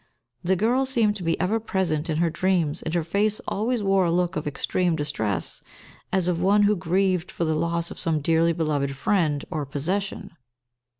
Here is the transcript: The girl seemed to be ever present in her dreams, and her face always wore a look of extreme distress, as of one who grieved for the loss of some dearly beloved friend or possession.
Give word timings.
The 0.43 0.55
girl 0.55 0.87
seemed 0.87 1.15
to 1.17 1.23
be 1.23 1.39
ever 1.39 1.59
present 1.59 2.09
in 2.09 2.17
her 2.17 2.31
dreams, 2.31 2.81
and 2.81 2.91
her 2.95 3.03
face 3.03 3.39
always 3.47 3.83
wore 3.83 4.05
a 4.05 4.11
look 4.11 4.35
of 4.35 4.47
extreme 4.47 4.95
distress, 4.95 5.61
as 6.11 6.27
of 6.27 6.41
one 6.41 6.63
who 6.63 6.75
grieved 6.75 7.29
for 7.29 7.45
the 7.45 7.53
loss 7.53 7.91
of 7.91 7.99
some 7.99 8.19
dearly 8.19 8.51
beloved 8.51 8.95
friend 8.95 9.45
or 9.51 9.63
possession. 9.63 10.31